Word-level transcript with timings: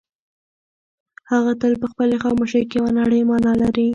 هغه 1.31 1.51
تل 1.61 1.73
په 1.81 1.87
خپلې 1.91 2.15
خاموشۍ 2.23 2.63
کې 2.69 2.75
یوه 2.79 2.91
نړۍ 2.99 3.21
مانا 3.29 3.53
لري. 3.61 3.87